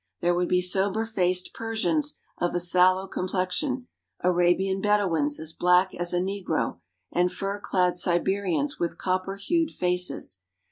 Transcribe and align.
There 0.21 0.33
would 0.33 0.47
be 0.47 0.63
sober 0.63 1.05
faced 1.05 1.53
Persians 1.53 2.15
of 2.39 2.55
a 2.55 2.59
sallow 2.59 3.05
complexion, 3.07 3.85
Arabian 4.21 4.81
Bedouins 4.81 5.39
as 5.39 5.53
black 5.53 5.93
as 5.93 6.11
a 6.11 6.19
negro, 6.19 6.79
and 7.11 7.31
fur 7.31 7.59
clad 7.59 7.97
Siberians 7.99 8.79
with 8.79 8.97
copper 8.97 9.35
hued 9.35 9.69
faces. 9.69 10.39